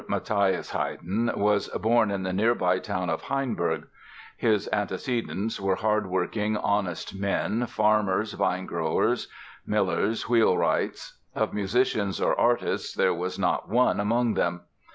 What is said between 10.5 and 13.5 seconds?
wrights. Of musicians or artists there was